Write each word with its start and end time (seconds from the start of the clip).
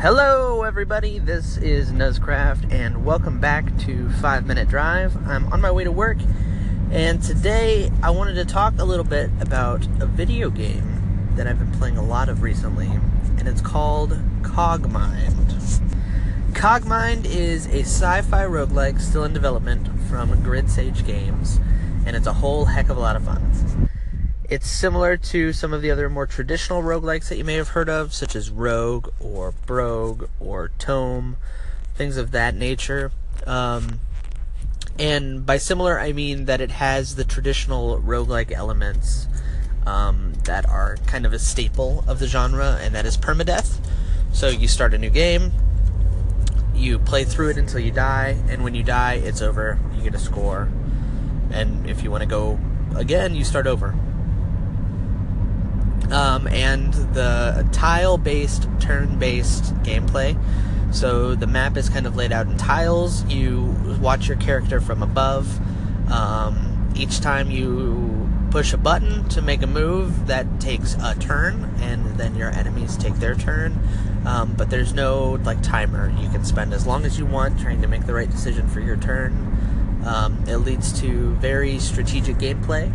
Hello, 0.00 0.62
everybody. 0.62 1.18
This 1.18 1.56
is 1.56 1.90
Nuzcraft, 1.90 2.72
and 2.72 3.04
welcome 3.04 3.40
back 3.40 3.76
to 3.78 4.08
Five 4.10 4.46
Minute 4.46 4.68
Drive. 4.68 5.16
I'm 5.26 5.52
on 5.52 5.60
my 5.60 5.72
way 5.72 5.82
to 5.82 5.90
work, 5.90 6.18
and 6.92 7.20
today 7.20 7.90
I 8.00 8.10
wanted 8.10 8.34
to 8.34 8.44
talk 8.44 8.74
a 8.78 8.84
little 8.84 9.04
bit 9.04 9.28
about 9.40 9.84
a 10.00 10.06
video 10.06 10.50
game 10.50 11.32
that 11.34 11.48
I've 11.48 11.58
been 11.58 11.72
playing 11.72 11.96
a 11.96 12.04
lot 12.04 12.28
of 12.28 12.42
recently, 12.42 12.86
and 12.86 13.48
it's 13.48 13.60
called 13.60 14.10
Cogmind. 14.42 15.80
Cogmind 16.52 17.24
is 17.24 17.66
a 17.66 17.80
sci 17.80 18.22
fi 18.22 18.44
roguelike 18.44 19.00
still 19.00 19.24
in 19.24 19.32
development 19.32 19.88
from 20.08 20.40
Grid 20.44 20.70
Sage 20.70 21.04
Games, 21.04 21.58
and 22.06 22.14
it's 22.14 22.28
a 22.28 22.34
whole 22.34 22.66
heck 22.66 22.88
of 22.88 22.96
a 22.96 23.00
lot 23.00 23.16
of 23.16 23.24
fun. 23.24 23.87
It's 24.48 24.66
similar 24.66 25.18
to 25.18 25.52
some 25.52 25.74
of 25.74 25.82
the 25.82 25.90
other 25.90 26.08
more 26.08 26.26
traditional 26.26 26.82
roguelikes 26.82 27.28
that 27.28 27.36
you 27.36 27.44
may 27.44 27.56
have 27.56 27.68
heard 27.68 27.90
of, 27.90 28.14
such 28.14 28.34
as 28.34 28.48
Rogue 28.48 29.10
or 29.20 29.52
Brogue 29.66 30.30
or 30.40 30.70
Tome, 30.78 31.36
things 31.96 32.16
of 32.16 32.30
that 32.30 32.54
nature. 32.54 33.12
Um, 33.46 34.00
and 34.98 35.44
by 35.44 35.58
similar, 35.58 36.00
I 36.00 36.12
mean 36.12 36.46
that 36.46 36.62
it 36.62 36.70
has 36.70 37.16
the 37.16 37.24
traditional 37.24 38.00
roguelike 38.00 38.50
elements 38.50 39.26
um, 39.84 40.32
that 40.44 40.66
are 40.66 40.96
kind 41.06 41.26
of 41.26 41.34
a 41.34 41.38
staple 41.38 42.02
of 42.08 42.18
the 42.18 42.26
genre, 42.26 42.78
and 42.80 42.94
that 42.94 43.04
is 43.04 43.18
permadeath. 43.18 43.78
So 44.32 44.48
you 44.48 44.66
start 44.66 44.94
a 44.94 44.98
new 44.98 45.10
game, 45.10 45.52
you 46.74 46.98
play 46.98 47.24
through 47.24 47.50
it 47.50 47.58
until 47.58 47.80
you 47.80 47.90
die, 47.90 48.38
and 48.48 48.64
when 48.64 48.74
you 48.74 48.82
die, 48.82 49.16
it's 49.16 49.42
over. 49.42 49.78
You 49.94 50.04
get 50.04 50.14
a 50.14 50.18
score. 50.18 50.70
And 51.50 51.88
if 51.88 52.02
you 52.02 52.10
want 52.10 52.22
to 52.22 52.26
go 52.26 52.58
again, 52.96 53.34
you 53.34 53.44
start 53.44 53.66
over 53.66 53.94
um, 56.10 56.46
and 56.48 56.92
the 57.14 57.68
tile 57.72 58.18
based, 58.18 58.68
turn 58.80 59.18
based 59.18 59.74
gameplay. 59.82 60.36
So 60.92 61.34
the 61.34 61.46
map 61.46 61.76
is 61.76 61.88
kind 61.88 62.06
of 62.06 62.16
laid 62.16 62.32
out 62.32 62.46
in 62.46 62.56
tiles. 62.56 63.24
You 63.26 63.74
watch 64.00 64.28
your 64.28 64.38
character 64.38 64.80
from 64.80 65.02
above. 65.02 65.60
Um, 66.10 66.92
each 66.96 67.20
time 67.20 67.50
you 67.50 68.28
push 68.50 68.72
a 68.72 68.78
button 68.78 69.28
to 69.28 69.42
make 69.42 69.62
a 69.62 69.66
move, 69.66 70.26
that 70.28 70.60
takes 70.60 70.94
a 70.94 71.14
turn, 71.20 71.70
and 71.80 72.16
then 72.16 72.34
your 72.34 72.50
enemies 72.50 72.96
take 72.96 73.14
their 73.16 73.34
turn. 73.34 73.78
Um, 74.24 74.54
but 74.56 74.70
there's 74.70 74.94
no 74.94 75.38
like 75.44 75.62
timer. 75.62 76.10
You 76.18 76.30
can 76.30 76.44
spend 76.44 76.72
as 76.72 76.86
long 76.86 77.04
as 77.04 77.18
you 77.18 77.26
want 77.26 77.60
trying 77.60 77.82
to 77.82 77.88
make 77.88 78.06
the 78.06 78.14
right 78.14 78.30
decision 78.30 78.66
for 78.68 78.80
your 78.80 78.96
turn. 78.96 80.02
Um, 80.06 80.42
it 80.48 80.58
leads 80.58 80.98
to 81.00 81.34
very 81.34 81.78
strategic 81.78 82.36
gameplay 82.36 82.90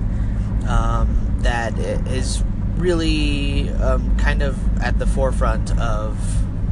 um, 0.67 1.35
that 1.39 1.77
is 1.77 2.43
really 2.75 3.69
um, 3.69 4.17
kind 4.17 4.41
of 4.41 4.57
at 4.81 4.99
the 4.99 5.05
forefront 5.05 5.77
of 5.79 6.17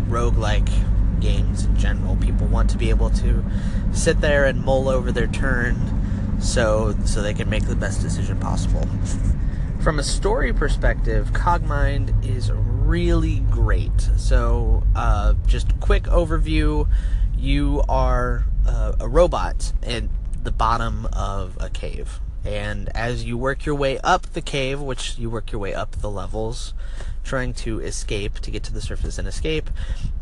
roguelike 0.08 0.70
games 1.22 1.66
in 1.66 1.78
general. 1.78 2.16
People 2.18 2.48
want 2.48 2.70
to 2.72 2.78
be 2.78 2.90
able 2.90 3.10
to 3.12 3.44
sit 3.94 4.22
there 4.22 4.46
and 4.46 4.64
mull 4.64 4.90
over 4.90 5.12
their 5.12 5.28
turn 5.28 5.78
so 6.40 6.96
so 7.06 7.22
they 7.22 7.34
can 7.34 7.50
make 7.50 7.66
the 7.68 7.76
best 7.76 8.02
decision 8.02 8.40
possible. 8.40 8.88
From 9.82 10.00
a 10.00 10.04
story 10.04 10.54
perspective, 10.54 11.32
Cogmind 11.32 12.26
is 12.26 12.52
really 12.52 13.40
great. 13.52 14.10
So, 14.18 14.84
uh, 14.96 15.36
just 15.48 15.80
quick 15.80 16.04
overview: 16.04 16.88
you 17.38 17.84
are 17.88 18.46
uh, 18.68 18.94
a 19.00 19.08
robot 19.08 19.74
at 19.84 20.04
the 20.44 20.52
bottom 20.52 21.08
of 21.14 21.58
a 21.60 21.70
cave 21.70 22.20
and 22.44 22.90
as 22.96 23.24
you 23.24 23.38
work 23.38 23.66
your 23.66 23.76
way 23.76 24.00
up 24.00 24.34
the 24.34 24.42
cave, 24.42 24.80
which 24.80 25.18
you 25.18 25.30
work 25.30 25.52
your 25.52 25.62
way 25.62 25.74
up 25.74 25.92
the 25.92 26.10
levels, 26.10 26.74
trying 27.24 27.54
to 27.54 27.80
escape 27.80 28.40
to 28.40 28.52
get 28.52 28.64
to 28.64 28.74
the 28.74 28.82
surface 28.82 29.18
and 29.18 29.28
escape, 29.28 29.70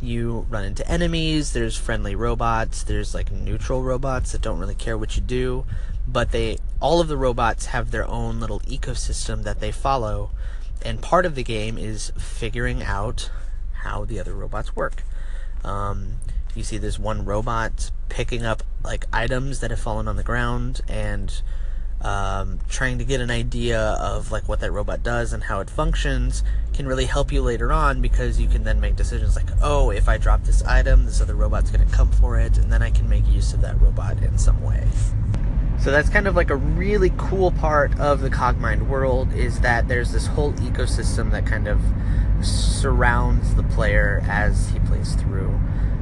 you 0.01 0.45
run 0.49 0.65
into 0.65 0.87
enemies. 0.89 1.53
There's 1.53 1.77
friendly 1.77 2.15
robots. 2.15 2.83
There's 2.83 3.13
like 3.13 3.31
neutral 3.31 3.83
robots 3.83 4.31
that 4.31 4.41
don't 4.41 4.59
really 4.59 4.75
care 4.75 4.97
what 4.97 5.15
you 5.15 5.21
do, 5.21 5.65
but 6.07 6.31
they 6.31 6.57
all 6.81 6.99
of 6.99 7.07
the 7.07 7.17
robots 7.17 7.67
have 7.67 7.91
their 7.91 8.08
own 8.08 8.39
little 8.39 8.59
ecosystem 8.61 9.43
that 9.43 9.59
they 9.59 9.71
follow, 9.71 10.31
and 10.81 11.02
part 11.02 11.25
of 11.25 11.35
the 11.35 11.43
game 11.43 11.77
is 11.77 12.11
figuring 12.17 12.83
out 12.83 13.29
how 13.83 14.03
the 14.03 14.19
other 14.19 14.33
robots 14.33 14.75
work. 14.75 15.03
Um, 15.63 16.15
you 16.55 16.63
see 16.63 16.77
this 16.77 16.99
one 16.99 17.25
robot 17.25 17.91
picking 18.09 18.43
up 18.43 18.63
like 18.83 19.05
items 19.13 19.59
that 19.59 19.71
have 19.71 19.79
fallen 19.79 20.08
on 20.08 20.15
the 20.15 20.23
ground 20.23 20.81
and 20.87 21.41
um, 22.02 22.60
trying 22.70 22.98
to 22.98 23.04
get 23.04 23.21
an 23.21 23.30
idea 23.30 23.80
of 23.80 24.32
like 24.32 24.48
what 24.48 24.60
that 24.61 24.71
robot 24.71 25.04
does 25.04 25.33
and 25.33 25.43
how 25.43 25.60
it 25.60 25.70
functions 25.70 26.43
can 26.73 26.87
really 26.87 27.05
help 27.05 27.32
you 27.32 27.42
later 27.42 27.73
on 27.73 28.02
because 28.02 28.39
you 28.39 28.48
can 28.48 28.64
then 28.64 28.80
make 28.80 28.95
decisions 28.95 29.36
like 29.36 29.49
oh 29.61 29.89
if 29.89 30.08
i 30.08 30.17
drop 30.17 30.43
this 30.43 30.64
item 30.64 31.05
this 31.05 31.20
other 31.20 31.36
robot's 31.36 31.70
going 31.70 31.86
to 31.86 31.93
come 31.93 32.09
for 32.09 32.39
it 32.39 32.58
and 32.58 32.71
then 32.71 32.82
i 32.82 32.89
can 32.89 33.09
make 33.09 33.27
use 33.27 33.54
of 33.54 33.59
that 33.59 33.80
robot 33.82 34.17
in 34.23 34.38
some 34.38 34.61
way. 34.64 34.88
So 35.82 35.92
that's 35.92 36.09
kind 36.09 36.27
of 36.27 36.36
like 36.36 36.49
a 36.49 36.58
really 36.58 37.11
cool 37.17 37.52
part 37.52 37.98
of 37.99 38.20
the 38.20 38.30
cogmind 38.30 38.88
world 38.88 39.33
is 39.33 39.61
that 39.61 39.88
there's 39.88 40.11
this 40.11 40.27
whole 40.27 40.52
ecosystem 40.54 41.32
that 41.32 41.45
kind 41.45 41.70
of 41.70 41.82
surrounds 42.42 43.55
the 43.55 43.64
player 43.64 44.21
as 44.27 44.70
he 44.71 44.80
plays 44.80 45.15
through. 45.15 45.58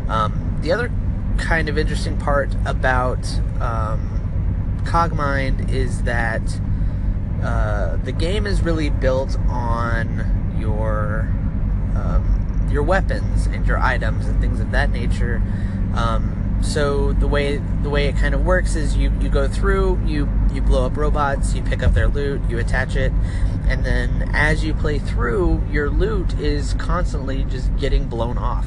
Um, 0.10 0.58
the 0.62 0.72
other 0.72 0.92
kind 1.38 1.70
of 1.70 1.78
interesting 1.78 2.18
part 2.18 2.56
about 2.66 3.24
um, 3.62 4.27
Cogmind 4.88 5.70
is 5.70 6.04
that 6.04 6.42
uh, 7.44 7.98
the 7.98 8.14
game 8.14 8.48
is 8.48 8.62
really 8.62 8.90
built 8.90 9.38
on 9.48 10.56
your 10.60 11.30
um, 11.96 12.68
your 12.72 12.84
weapons 12.84 13.48
and 13.48 13.68
your 13.68 13.78
items 13.78 14.28
and 14.28 14.40
things 14.40 14.60
of 14.60 14.72
that 14.72 14.90
nature. 14.90 15.42
Um, 15.94 16.60
so 16.62 17.14
the 17.14 17.28
way 17.28 17.58
the 17.84 17.90
way 17.90 18.08
it 18.08 18.16
kind 18.16 18.34
of 18.34 18.46
works 18.46 18.76
is 18.76 18.96
you, 18.96 19.12
you 19.20 19.30
go 19.30 19.48
through, 19.48 20.02
you 20.06 20.30
you 20.54 20.62
blow 20.62 20.86
up 20.86 20.96
robots, 20.96 21.54
you 21.54 21.62
pick 21.62 21.84
up 21.84 21.94
their 21.94 22.08
loot, 22.08 22.42
you 22.50 22.58
attach 22.58 22.96
it, 22.96 23.12
and 23.68 23.86
then 23.86 24.30
as 24.34 24.64
you 24.64 24.74
play 24.74 25.00
through, 25.00 25.62
your 25.70 25.90
loot 25.90 26.40
is 26.40 26.74
constantly 26.76 27.44
just 27.44 27.76
getting 27.78 28.08
blown 28.08 28.38
off. 28.38 28.66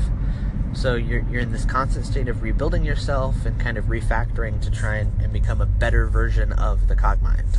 So 0.72 0.94
you're, 0.94 1.24
you're 1.30 1.40
in 1.40 1.52
this 1.52 1.64
constant 1.64 2.06
state 2.06 2.28
of 2.28 2.42
rebuilding 2.42 2.84
yourself 2.84 3.44
and 3.44 3.60
kind 3.60 3.76
of 3.76 3.86
refactoring 3.86 4.62
to 4.62 4.70
try 4.70 4.96
and, 4.96 5.20
and 5.20 5.32
become 5.32 5.60
a 5.60 5.66
better 5.66 6.06
version 6.06 6.52
of 6.52 6.88
the 6.88 6.96
Cogmind. 6.96 7.56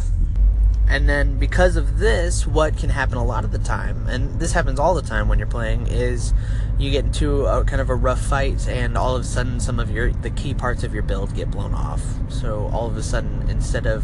And 0.87 1.07
then 1.07 1.37
because 1.37 1.77
of 1.77 1.99
this, 1.99 2.45
what 2.45 2.77
can 2.77 2.89
happen 2.89 3.17
a 3.17 3.23
lot 3.23 3.45
of 3.45 3.51
the 3.51 3.59
time, 3.59 4.07
and 4.07 4.41
this 4.41 4.51
happens 4.51 4.77
all 4.77 4.93
the 4.93 5.01
time 5.01 5.29
when 5.29 5.39
you're 5.39 5.47
playing, 5.47 5.87
is 5.87 6.33
you 6.77 6.91
get 6.91 7.05
into 7.05 7.45
a 7.45 7.63
kind 7.63 7.81
of 7.81 7.89
a 7.89 7.95
rough 7.95 8.19
fight, 8.19 8.67
and 8.67 8.97
all 8.97 9.15
of 9.15 9.21
a 9.21 9.25
sudden 9.25 9.61
some 9.61 9.79
of 9.79 9.89
your 9.89 10.11
the 10.11 10.29
key 10.29 10.53
parts 10.53 10.83
of 10.83 10.93
your 10.93 11.03
build 11.03 11.33
get 11.33 11.49
blown 11.49 11.73
off. 11.73 12.03
So 12.27 12.69
all 12.73 12.87
of 12.87 12.97
a 12.97 13.03
sudden, 13.03 13.49
instead 13.49 13.85
of 13.85 14.03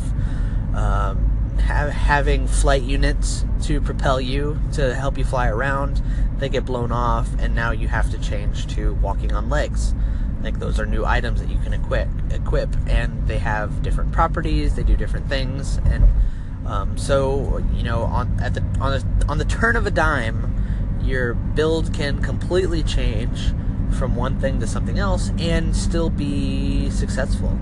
um, 0.74 1.36
have, 1.59 1.91
having 1.91 2.47
flight 2.47 2.84
units 2.84 3.45
to 3.63 3.81
propel 3.81 4.19
you 4.22 4.59
to 4.73 4.95
help 4.95 5.18
you 5.18 5.23
fly 5.23 5.47
around, 5.47 6.01
they 6.38 6.50
get 6.50 6.66
blown 6.66 6.91
off, 6.91 7.29
and 7.40 7.56
now 7.56 7.72
you 7.72 7.88
have 7.88 8.12
to 8.12 8.18
change 8.19 8.68
to 8.75 8.94
walking 8.95 9.34
on 9.34 9.50
legs. 9.50 9.94
Like 10.41 10.59
those 10.59 10.79
are 10.79 10.85
new 10.85 11.06
items 11.06 11.41
that 11.41 11.50
you 11.50 11.57
can 11.59 11.73
equip, 11.73 12.07
equip, 12.31 12.69
and 12.88 13.28
they 13.28 13.40
have 13.40 13.81
different 13.81 14.12
properties. 14.12 14.75
They 14.75 14.84
do 14.84 14.95
different 14.95 15.28
things, 15.28 15.78
and 15.78 16.07
um, 16.66 16.97
so 16.97 17.63
you 17.74 17.84
know, 17.84 18.03
on 18.03 18.39
at 18.39 18.53
the 18.53 18.62
on 18.79 18.91
the 18.91 19.25
on 19.28 19.38
the 19.39 19.45
turn 19.45 19.75
of 19.75 19.88
a 19.88 19.91
dime, 19.91 21.00
your 21.01 21.34
build 21.34 21.94
can 21.94 22.22
completely 22.22 22.84
change 22.84 23.51
from 23.97 24.16
one 24.16 24.39
thing 24.39 24.59
to 24.59 24.68
something 24.68 25.00
else 25.00 25.31
and 25.39 25.75
still 25.75 26.09
be 26.09 26.89
successful. 26.91 27.57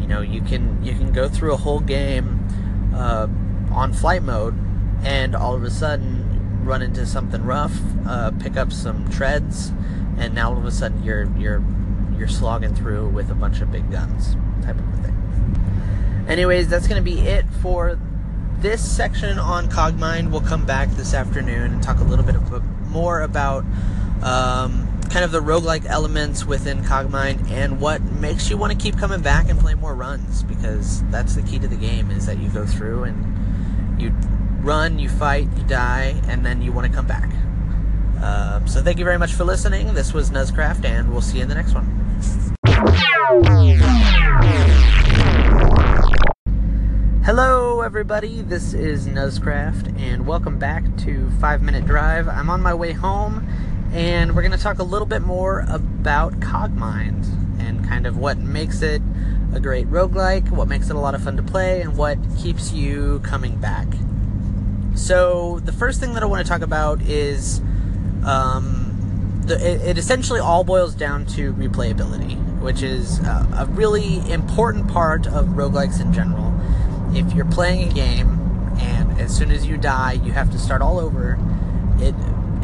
You 0.00 0.06
know, 0.06 0.20
you 0.20 0.40
can 0.40 0.84
you 0.84 0.92
can 0.92 1.12
go 1.12 1.28
through 1.28 1.54
a 1.54 1.56
whole 1.56 1.80
game 1.80 2.46
uh, 2.94 3.26
on 3.72 3.92
flight 3.92 4.22
mode 4.22 4.54
and 5.02 5.34
all 5.34 5.54
of 5.54 5.62
a 5.62 5.70
sudden 5.70 6.64
run 6.64 6.80
into 6.80 7.04
something 7.04 7.44
rough, 7.44 7.76
uh, 8.06 8.30
pick 8.40 8.56
up 8.56 8.72
some 8.72 9.10
treads, 9.10 9.72
and 10.18 10.34
now 10.34 10.50
all 10.50 10.58
of 10.58 10.64
a 10.64 10.70
sudden 10.70 11.02
you're 11.02 11.30
you're 11.36 11.62
you're 12.16 12.28
slogging 12.28 12.74
through 12.74 13.08
with 13.08 13.30
a 13.30 13.34
bunch 13.34 13.60
of 13.60 13.70
big 13.70 13.90
guns, 13.90 14.36
type 14.62 14.78
of 14.78 14.88
a 14.94 15.02
thing. 15.02 16.24
Anyways, 16.28 16.68
that's 16.68 16.88
gonna 16.88 17.02
be 17.02 17.20
it 17.20 17.44
for 17.60 17.98
this 18.60 18.82
section 18.82 19.38
on 19.38 19.68
Cogmind. 19.68 20.30
We'll 20.30 20.40
come 20.40 20.64
back 20.64 20.88
this 20.90 21.12
afternoon 21.12 21.72
and 21.74 21.82
talk 21.82 21.98
a 21.98 22.04
little 22.04 22.24
bit 22.24 22.36
more 22.88 23.20
about 23.20 23.64
um, 24.22 24.83
kind 25.14 25.24
of 25.24 25.30
the 25.30 25.40
roguelike 25.40 25.86
elements 25.86 26.44
within 26.44 26.82
Cogmind 26.82 27.48
and 27.48 27.80
what 27.80 28.02
makes 28.02 28.50
you 28.50 28.56
want 28.56 28.72
to 28.72 28.76
keep 28.76 28.98
coming 28.98 29.22
back 29.22 29.48
and 29.48 29.60
play 29.60 29.72
more 29.74 29.94
runs 29.94 30.42
because 30.42 31.04
that's 31.04 31.36
the 31.36 31.42
key 31.42 31.56
to 31.60 31.68
the 31.68 31.76
game 31.76 32.10
is 32.10 32.26
that 32.26 32.36
you 32.38 32.48
go 32.48 32.66
through 32.66 33.04
and 33.04 34.02
you 34.02 34.10
run, 34.64 34.98
you 34.98 35.08
fight, 35.08 35.46
you 35.56 35.62
die, 35.68 36.20
and 36.26 36.44
then 36.44 36.60
you 36.60 36.72
want 36.72 36.88
to 36.88 36.92
come 36.92 37.06
back. 37.06 37.30
Um, 38.24 38.66
so 38.66 38.82
thank 38.82 38.98
you 38.98 39.04
very 39.04 39.16
much 39.16 39.34
for 39.34 39.44
listening. 39.44 39.94
This 39.94 40.12
was 40.12 40.30
Nuzcraft, 40.30 40.84
and 40.84 41.12
we'll 41.12 41.22
see 41.22 41.36
you 41.36 41.44
in 41.44 41.48
the 41.48 41.54
next 41.54 41.74
one. 41.74 41.86
Hello, 47.24 47.82
everybody. 47.82 48.42
This 48.42 48.74
is 48.74 49.06
Nuzcraft, 49.06 49.96
and 49.96 50.26
welcome 50.26 50.58
back 50.58 50.82
to 51.04 51.30
Five 51.40 51.62
Minute 51.62 51.86
Drive. 51.86 52.26
I'm 52.26 52.50
on 52.50 52.60
my 52.60 52.74
way 52.74 52.90
home 52.90 53.48
And 53.94 54.34
we're 54.34 54.42
going 54.42 54.50
to 54.50 54.58
talk 54.58 54.80
a 54.80 54.84
little 54.84 55.06
bit 55.06 55.22
more 55.22 55.64
about 55.68 56.40
Cogmind 56.40 57.60
and 57.60 57.86
kind 57.86 58.08
of 58.08 58.18
what 58.18 58.38
makes 58.38 58.82
it 58.82 59.00
a 59.54 59.60
great 59.60 59.88
roguelike, 59.88 60.50
what 60.50 60.66
makes 60.66 60.90
it 60.90 60.96
a 60.96 60.98
lot 60.98 61.14
of 61.14 61.22
fun 61.22 61.36
to 61.36 61.44
play, 61.44 61.80
and 61.80 61.96
what 61.96 62.18
keeps 62.36 62.72
you 62.72 63.20
coming 63.20 63.54
back. 63.58 63.86
So, 64.96 65.60
the 65.60 65.70
first 65.70 66.00
thing 66.00 66.14
that 66.14 66.24
I 66.24 66.26
want 66.26 66.44
to 66.44 66.48
talk 66.50 66.62
about 66.62 67.02
is 67.02 67.60
um, 68.26 69.40
the, 69.46 69.54
it, 69.64 69.90
it, 69.90 69.98
essentially 69.98 70.40
all 70.40 70.64
boils 70.64 70.96
down 70.96 71.24
to 71.26 71.52
replayability, 71.52 72.36
which 72.60 72.82
is 72.82 73.20
a, 73.20 73.48
a 73.60 73.66
really 73.66 74.28
important 74.28 74.88
part 74.88 75.28
of 75.28 75.46
roguelikes 75.50 76.00
in 76.00 76.12
general. 76.12 76.52
If 77.16 77.32
you're 77.32 77.44
playing 77.44 77.92
a 77.92 77.94
game 77.94 78.40
and 78.80 79.20
as 79.20 79.36
soon 79.36 79.52
as 79.52 79.66
you 79.66 79.76
die, 79.76 80.14
you 80.14 80.32
have 80.32 80.50
to 80.50 80.58
start 80.58 80.82
all 80.82 80.98
over, 80.98 81.38
it 82.00 82.12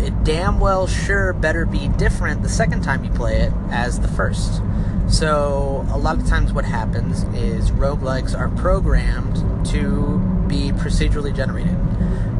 it 0.04 0.24
damn 0.24 0.60
well 0.60 0.86
sure 0.86 1.32
better 1.32 1.66
be 1.66 1.88
different 1.88 2.42
the 2.42 2.48
second 2.48 2.82
time 2.82 3.04
you 3.04 3.10
play 3.10 3.40
it 3.40 3.52
as 3.70 4.00
the 4.00 4.08
first. 4.08 4.62
So, 5.08 5.84
a 5.90 5.98
lot 5.98 6.18
of 6.18 6.26
times, 6.28 6.52
what 6.52 6.64
happens 6.64 7.24
is 7.34 7.72
roguelikes 7.72 8.38
are 8.38 8.48
programmed 8.48 9.66
to 9.66 10.18
be 10.46 10.70
procedurally 10.70 11.34
generated, 11.34 11.74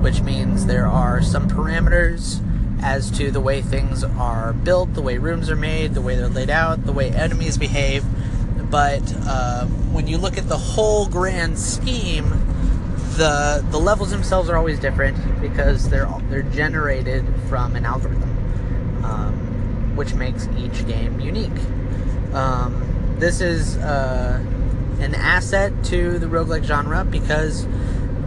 which 0.01 0.21
means 0.21 0.67
there 0.67 0.87
are 0.87 1.21
some 1.21 1.49
parameters 1.49 2.41
as 2.83 3.11
to 3.13 3.31
the 3.31 3.41
way 3.41 3.61
things 3.61 4.05
are 4.05 4.53
built, 4.53 4.95
the 4.95 5.03
way 5.03 5.19
rooms 5.19 5.51
are 5.51 5.57
made, 5.57 5.95
the 5.95 6.01
way 6.01 6.15
they're 6.15 6.29
laid 6.29 6.49
out, 6.49 6.87
the 6.87 6.93
way 6.93 7.11
enemies 7.11 7.59
behave. 7.59 8.05
But 8.71 9.03
uh, 9.27 9.67
when 9.67 10.07
you 10.07 10.17
look 10.17 10.39
at 10.39 10.49
the 10.49 10.57
whole 10.57 11.07
grand 11.07 11.59
scheme, 11.59 12.31
the 13.21 13.63
the 13.69 13.79
levels 13.79 14.11
themselves 14.11 14.49
are 14.49 14.57
always 14.57 14.81
different 14.81 15.43
because 15.43 15.91
they're 15.91 16.09
they're 16.31 16.43
generated 16.43 17.23
from 17.51 17.77
an 17.77 17.85
algorithm, 17.85 19.05
um, 19.05 19.95
which 19.95 20.15
makes 20.15 20.49
each 20.57 20.87
game 20.87 21.21
unique. 21.21 21.61
Um, 22.33 23.17
this 23.19 23.43
is 23.43 23.77
uh, 23.77 24.43
an 25.01 25.15
asset 25.15 25.85
to 25.85 26.19
the 26.19 26.29
roguelike 26.29 26.65
genre 26.65 27.05
because 27.05 27.67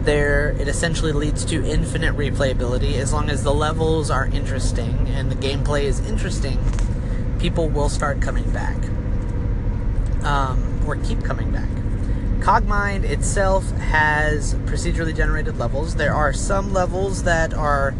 there 0.02 0.50
it 0.60 0.68
essentially 0.68 1.10
leads 1.10 1.44
to 1.46 1.64
infinite 1.64 2.14
replayability 2.14 2.94
as 2.94 3.12
long 3.12 3.28
as 3.30 3.42
the 3.42 3.52
levels 3.52 4.12
are 4.12 4.26
interesting 4.26 5.08
and 5.08 5.32
the 5.32 5.34
gameplay 5.36 5.84
is 5.84 5.98
interesting 6.06 6.62
people 7.40 7.70
will 7.70 7.88
start 7.88 8.20
coming 8.20 8.48
back 8.50 8.76
um, 10.24 10.78
or 10.86 10.96
keep 10.96 11.24
coming 11.24 11.50
back 11.50 11.70
cogmind 12.44 13.04
itself 13.04 13.70
has 13.70 14.54
procedurally 14.66 15.16
generated 15.16 15.56
levels. 15.56 15.94
There 15.94 16.12
are 16.12 16.34
some 16.34 16.74
levels 16.74 17.22
that 17.22 17.54
are 17.54 17.94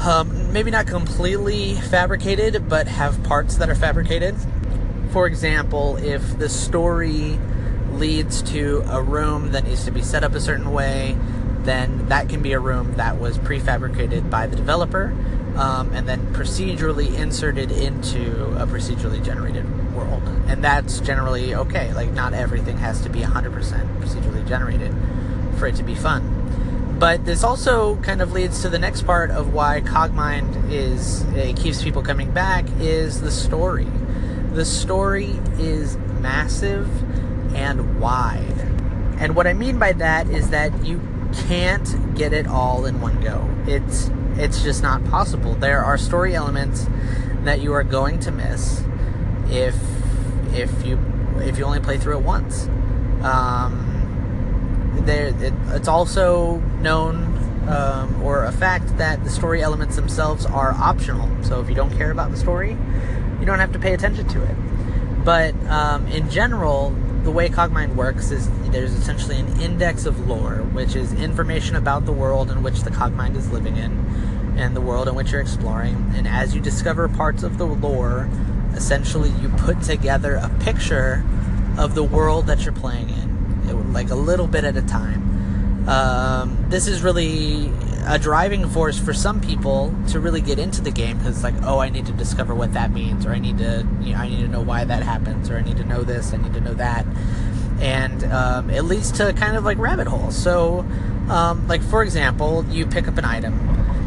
um, 0.00 0.50
maybe 0.50 0.70
not 0.70 0.86
completely 0.86 1.74
fabricated 1.74 2.70
but 2.70 2.88
have 2.88 3.22
parts 3.22 3.56
that 3.56 3.68
are 3.68 3.74
fabricated. 3.74 4.34
For 5.10 5.26
example 5.26 5.98
if 5.98 6.38
the 6.38 6.48
story 6.48 7.38
leads 7.90 8.40
to 8.44 8.82
a 8.86 9.02
room 9.02 9.52
that 9.52 9.64
needs 9.64 9.84
to 9.84 9.90
be 9.90 10.00
set 10.00 10.24
up 10.24 10.34
a 10.34 10.40
certain 10.40 10.72
way, 10.72 11.14
then 11.64 12.08
that 12.08 12.30
can 12.30 12.40
be 12.40 12.54
a 12.54 12.58
room 12.58 12.94
that 12.94 13.20
was 13.20 13.36
prefabricated 13.36 14.30
by 14.30 14.46
the 14.46 14.56
developer 14.56 15.14
um, 15.56 15.92
and 15.92 16.08
then 16.08 16.32
procedurally 16.34 17.14
inserted 17.14 17.70
into 17.70 18.46
a 18.56 18.66
procedurally 18.66 19.22
generated 19.24 19.64
world. 19.94 20.22
And 20.46 20.62
that's 20.62 21.00
generally 21.00 21.54
okay. 21.54 21.92
Like, 21.94 22.12
not 22.12 22.32
everything 22.32 22.78
has 22.78 23.00
to 23.02 23.10
be 23.10 23.20
100% 23.20 23.52
procedurally 24.00 24.46
generated 24.46 24.94
for 25.58 25.66
it 25.66 25.76
to 25.76 25.82
be 25.82 25.94
fun. 25.94 26.96
But 26.98 27.24
this 27.24 27.42
also 27.42 27.96
kind 27.96 28.22
of 28.22 28.32
leads 28.32 28.62
to 28.62 28.68
the 28.68 28.78
next 28.78 29.02
part 29.02 29.30
of 29.30 29.52
why 29.52 29.80
Cogmind 29.80 30.70
is 30.70 31.22
it 31.34 31.56
keeps 31.56 31.82
people 31.82 32.02
coming 32.02 32.30
back 32.30 32.64
is 32.78 33.20
the 33.20 33.30
story. 33.30 33.88
The 34.52 34.64
story 34.64 35.40
is 35.58 35.96
massive 36.20 36.88
and 37.54 38.00
wide. 38.00 38.58
And 39.18 39.34
what 39.34 39.46
I 39.46 39.52
mean 39.52 39.78
by 39.78 39.92
that 39.94 40.28
is 40.28 40.50
that 40.50 40.84
you 40.84 41.00
can't 41.48 42.14
get 42.14 42.32
it 42.32 42.46
all 42.46 42.86
in 42.86 43.00
one 43.00 43.20
go. 43.20 43.48
It's 43.66 44.10
it's 44.36 44.62
just 44.62 44.82
not 44.82 45.04
possible. 45.04 45.54
There 45.54 45.84
are 45.84 45.98
story 45.98 46.34
elements 46.34 46.86
that 47.44 47.60
you 47.60 47.72
are 47.72 47.82
going 47.82 48.20
to 48.20 48.30
miss 48.30 48.82
if 49.48 49.76
if 50.54 50.86
you 50.86 50.98
if 51.38 51.58
you 51.58 51.64
only 51.64 51.80
play 51.80 51.98
through 51.98 52.18
it 52.18 52.22
once. 52.22 52.66
Um, 53.22 53.88
there, 55.04 55.28
it, 55.28 55.52
it's 55.68 55.88
also 55.88 56.58
known 56.80 57.32
um, 57.68 58.22
or 58.22 58.44
a 58.44 58.52
fact 58.52 58.98
that 58.98 59.22
the 59.24 59.30
story 59.30 59.62
elements 59.62 59.96
themselves 59.96 60.46
are 60.46 60.72
optional. 60.72 61.28
So 61.44 61.60
if 61.60 61.68
you 61.68 61.74
don't 61.74 61.96
care 61.96 62.10
about 62.10 62.30
the 62.30 62.36
story, 62.36 62.76
you 63.40 63.46
don't 63.46 63.58
have 63.58 63.72
to 63.72 63.78
pay 63.78 63.94
attention 63.94 64.28
to 64.28 64.42
it. 64.42 65.24
But 65.24 65.54
um, 65.66 66.06
in 66.08 66.28
general, 66.28 66.94
the 67.22 67.30
way 67.30 67.48
Cogmind 67.48 67.94
works 67.94 68.30
is 68.30 68.50
there's 68.70 68.92
essentially 68.92 69.38
an 69.38 69.60
index 69.60 70.06
of 70.06 70.28
lore, 70.28 70.58
which 70.72 70.96
is 70.96 71.12
information 71.12 71.76
about 71.76 72.04
the 72.04 72.12
world 72.12 72.50
in 72.50 72.62
which 72.62 72.80
the 72.80 72.90
Cogmind 72.90 73.36
is 73.36 73.50
living 73.50 73.76
in 73.76 73.92
and 74.56 74.76
the 74.76 74.80
world 74.80 75.08
in 75.08 75.14
which 75.14 75.30
you're 75.30 75.40
exploring. 75.40 76.12
And 76.14 76.26
as 76.26 76.54
you 76.54 76.60
discover 76.60 77.08
parts 77.08 77.42
of 77.42 77.58
the 77.58 77.66
lore, 77.66 78.28
essentially 78.74 79.30
you 79.40 79.48
put 79.50 79.82
together 79.82 80.34
a 80.34 80.48
picture 80.60 81.24
of 81.78 81.94
the 81.94 82.02
world 82.02 82.46
that 82.46 82.64
you're 82.64 82.74
playing 82.74 83.08
in, 83.10 83.92
like 83.92 84.10
a 84.10 84.14
little 84.14 84.46
bit 84.46 84.64
at 84.64 84.76
a 84.76 84.82
time. 84.82 85.88
Um, 85.88 86.64
this 86.68 86.86
is 86.86 87.02
really 87.02 87.72
a 88.06 88.18
driving 88.18 88.68
force 88.68 88.98
for 88.98 89.12
some 89.12 89.40
people 89.40 89.94
to 90.08 90.20
really 90.20 90.40
get 90.40 90.58
into 90.58 90.80
the 90.80 90.90
game 90.90 91.18
because 91.18 91.36
it's 91.36 91.44
like, 91.44 91.54
oh, 91.62 91.78
I 91.78 91.88
need 91.88 92.06
to 92.06 92.12
discover 92.12 92.54
what 92.54 92.72
that 92.72 92.90
means, 92.90 93.24
or 93.26 93.30
I 93.30 93.38
need 93.38 93.58
to, 93.58 93.86
you 94.00 94.12
know, 94.12 94.18
I 94.18 94.28
need 94.28 94.40
to 94.40 94.48
know 94.48 94.60
why 94.60 94.84
that 94.84 95.02
happens, 95.02 95.50
or 95.50 95.56
I 95.56 95.62
need 95.62 95.76
to 95.76 95.84
know 95.84 96.02
this, 96.02 96.32
I 96.32 96.36
need 96.36 96.52
to 96.54 96.60
know 96.60 96.74
that, 96.74 97.06
and 97.80 98.24
um, 98.24 98.70
it 98.70 98.82
leads 98.82 99.12
to 99.12 99.32
kind 99.34 99.56
of 99.56 99.64
like 99.64 99.78
rabbit 99.78 100.06
holes. 100.06 100.36
So, 100.36 100.80
um, 101.28 101.66
like 101.68 101.82
for 101.82 102.02
example, 102.02 102.64
you 102.68 102.86
pick 102.86 103.06
up 103.06 103.18
an 103.18 103.24
item, 103.24 103.54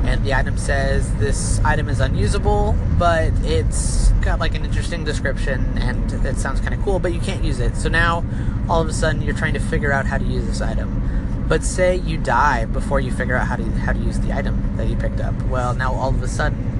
and 0.05 0.23
the 0.25 0.33
item 0.33 0.57
says 0.57 1.13
this 1.15 1.59
item 1.59 1.89
is 1.89 1.99
unusable, 1.99 2.75
but 2.99 3.31
it's 3.43 4.04
got 4.25 4.39
like 4.39 4.55
an 4.55 4.65
interesting 4.65 5.05
description 5.05 5.77
and 5.77 6.11
it 6.25 6.37
sounds 6.37 6.59
kind 6.59 6.73
of 6.73 6.81
cool, 6.81 6.99
but 6.99 7.13
you 7.13 7.21
can't 7.21 7.43
use 7.43 7.59
it. 7.59 7.77
So 7.77 7.87
now, 7.87 8.25
all 8.67 8.81
of 8.81 8.89
a 8.89 8.93
sudden, 8.93 9.21
you're 9.21 9.35
trying 9.35 9.53
to 9.53 9.59
figure 9.59 9.91
out 9.91 10.05
how 10.05 10.17
to 10.17 10.25
use 10.25 10.45
this 10.45 10.61
item 10.61 11.03
but 11.47 11.63
say 11.63 11.97
you 11.97 12.17
die 12.17 12.65
before 12.65 12.99
you 12.99 13.11
figure 13.11 13.35
out 13.35 13.47
how 13.47 13.55
to 13.55 13.63
how 13.63 13.93
to 13.93 13.99
use 13.99 14.19
the 14.19 14.33
item 14.33 14.75
that 14.77 14.87
you 14.87 14.95
picked 14.95 15.19
up. 15.19 15.39
Well, 15.43 15.75
now 15.75 15.93
all 15.93 16.09
of 16.09 16.23
a 16.23 16.27
sudden 16.27 16.75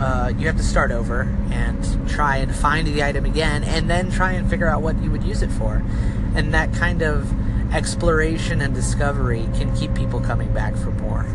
uh, 0.00 0.32
you 0.38 0.46
have 0.46 0.56
to 0.56 0.62
start 0.62 0.90
over 0.90 1.22
and 1.50 2.08
try 2.08 2.38
and 2.38 2.54
find 2.54 2.86
the 2.86 3.02
item 3.02 3.24
again, 3.24 3.64
and 3.64 3.90
then 3.90 4.10
try 4.10 4.32
and 4.32 4.48
figure 4.48 4.66
out 4.66 4.80
what 4.80 5.00
you 5.02 5.10
would 5.10 5.22
use 5.22 5.42
it 5.42 5.50
for. 5.50 5.82
And 6.34 6.54
that 6.54 6.72
kind 6.72 7.02
of 7.02 7.30
exploration 7.74 8.60
and 8.60 8.74
discovery 8.74 9.46
can 9.54 9.74
keep 9.76 9.94
people 9.94 10.20
coming 10.20 10.52
back 10.54 10.74
for 10.76 10.90
more. 10.92 11.26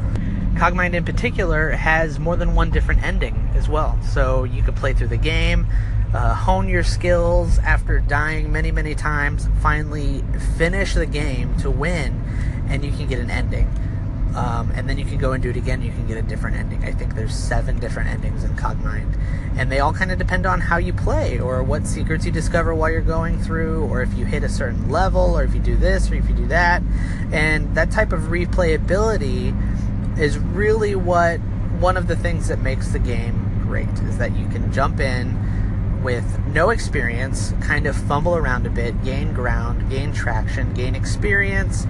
Cogmind 0.56 0.94
in 0.94 1.04
particular 1.04 1.72
has 1.72 2.18
more 2.18 2.36
than 2.36 2.56
one 2.56 2.72
different 2.72 3.04
ending 3.04 3.50
as 3.56 3.68
well. 3.68 4.00
So 4.14 4.46
you 4.46 4.64
could 4.64 4.76
play 4.76 4.94
through 4.94 5.10
the 5.10 5.18
game, 5.18 5.68
uh, 6.14 6.34
hone 6.34 6.70
your 6.70 6.84
skills 6.84 7.60
after 7.60 8.00
dying 8.00 8.52
many, 8.52 8.72
many 8.72 8.96
times, 8.96 9.50
finally 9.62 10.24
finish 10.58 10.94
the 10.94 11.06
game 11.06 11.56
to 11.58 11.70
win, 11.70 12.24
and 12.70 12.86
you 12.86 12.92
can 12.92 13.08
get 13.08 13.20
an 13.20 13.30
ending. 13.30 13.70
Um, 14.36 14.72
and 14.76 14.90
then 14.90 14.98
you 14.98 15.06
can 15.06 15.18
go 15.18 15.32
and 15.32 15.42
do 15.42 15.50
it 15.50 15.56
again. 15.56 15.82
You 15.82 15.92
can 15.92 16.08
get 16.08 16.18
a 16.18 16.22
different 16.22 16.58
ending. 16.58 16.84
I 16.84 16.92
think 16.92 17.16
there's 17.16 17.34
seven 17.34 17.80
different 17.80 18.10
endings 18.10 18.44
in 18.44 18.54
Cogmind, 18.56 19.18
and 19.58 19.72
they 19.72 19.80
all 19.80 19.94
kind 19.94 20.12
of 20.12 20.18
depend 20.18 20.46
on 20.46 20.60
how 20.60 20.76
you 20.76 20.92
play, 20.92 21.40
or 21.40 21.64
what 21.64 21.88
secrets 21.88 22.26
you 22.26 22.34
discover 22.34 22.76
while 22.76 22.90
you're 22.90 23.00
going 23.02 23.42
through, 23.42 23.86
or 23.86 24.02
if 24.02 24.14
you 24.14 24.26
hit 24.26 24.44
a 24.44 24.50
certain 24.50 24.90
level, 24.90 25.38
or 25.38 25.44
if 25.44 25.54
you 25.54 25.62
do 25.62 25.78
this, 25.78 26.12
or 26.12 26.16
if 26.16 26.28
you 26.28 26.36
do 26.36 26.48
that. 26.48 26.82
And 27.32 27.76
that 27.76 27.92
type 27.92 28.12
of 28.12 28.24
replayability 28.24 29.56
is 30.18 30.38
really 30.38 30.96
what 30.96 31.38
one 31.80 31.98
of 31.98 32.08
the 32.08 32.16
things 32.16 32.48
that 32.48 32.62
makes 32.62 32.90
the 32.90 33.00
game 33.00 33.62
great 33.66 33.90
is 34.08 34.18
that 34.18 34.36
you 34.36 34.48
can 34.48 34.72
jump 34.72 35.00
in 35.00 36.02
with 36.04 36.40
no 36.48 36.70
experience, 36.70 37.54
kind 37.62 37.88
of 37.88 37.96
fumble 37.96 38.36
around 38.36 38.66
a 38.68 38.70
bit, 38.70 39.04
gain 39.04 39.34
ground, 39.34 39.90
gain 39.90 40.14
traction, 40.14 40.72
gain 40.74 40.94
experience, 40.96 41.88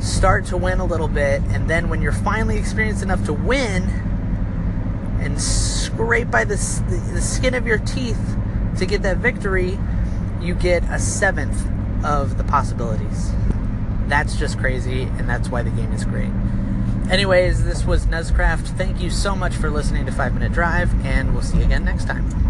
start 0.00 0.46
to 0.46 0.56
win 0.56 0.80
a 0.80 0.84
little 0.84 1.08
bit, 1.08 1.42
and 1.48 1.68
then 1.68 1.88
when 1.88 2.00
you're 2.00 2.12
finally 2.12 2.56
experienced 2.56 3.02
enough 3.02 3.24
to 3.26 3.32
win 3.32 3.82
and 5.20 5.40
scrape 5.40 6.30
by 6.30 6.44
the, 6.44 6.56
the 7.12 7.20
skin 7.20 7.54
of 7.54 7.66
your 7.66 7.78
teeth 7.78 8.36
to 8.78 8.86
get 8.86 9.02
that 9.02 9.18
victory, 9.18 9.78
you 10.40 10.54
get 10.54 10.82
a 10.84 10.98
seventh 10.98 11.66
of 12.04 12.38
the 12.38 12.44
possibilities. 12.44 13.32
That's 14.06 14.36
just 14.36 14.58
crazy, 14.58 15.02
and 15.02 15.28
that's 15.28 15.48
why 15.50 15.62
the 15.62 15.70
game 15.70 15.92
is 15.92 16.04
great. 16.04 16.30
Anyways, 17.10 17.64
this 17.64 17.86
was 17.86 18.04
Nuzcraft. 18.04 18.76
Thank 18.76 19.00
you 19.00 19.08
so 19.08 19.34
much 19.34 19.54
for 19.54 19.70
listening 19.70 20.04
to 20.04 20.12
5 20.12 20.34
Minute 20.34 20.52
Drive, 20.52 20.92
and 21.06 21.32
we'll 21.32 21.42
see 21.42 21.56
you 21.56 21.64
again 21.64 21.84
next 21.84 22.04
time. 22.04 22.47